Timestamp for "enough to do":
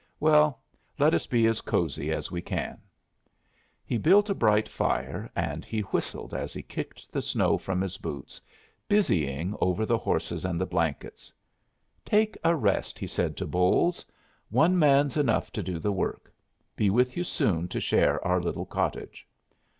15.17-15.77